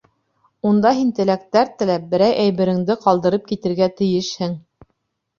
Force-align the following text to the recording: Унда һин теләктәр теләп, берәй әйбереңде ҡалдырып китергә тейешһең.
Унда 0.67 0.91
һин 0.99 1.09
теләктәр 1.17 1.67
теләп, 1.81 2.07
берәй 2.13 2.33
әйбереңде 2.43 2.95
ҡалдырып 3.03 3.45
китергә 3.51 3.91
тейешһең. 4.01 4.57